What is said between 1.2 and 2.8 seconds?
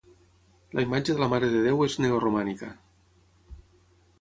la Mare de Déu és neoromànica.